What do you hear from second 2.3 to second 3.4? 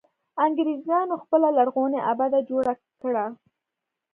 جوړه کړه.